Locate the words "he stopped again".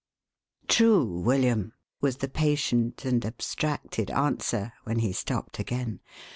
4.97-5.99